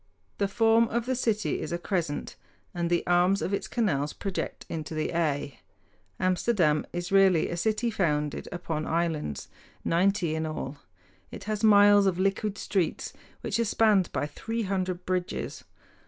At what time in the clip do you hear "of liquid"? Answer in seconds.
12.07-12.57